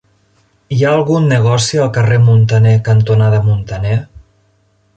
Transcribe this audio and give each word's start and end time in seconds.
Hi 0.75 0.79
ha 0.85 0.93
algun 0.99 1.27
negoci 1.31 1.81
al 1.83 1.91
carrer 1.99 2.17
Muntaner 2.29 2.73
cantonada 2.89 3.43
Muntaner? 3.51 3.97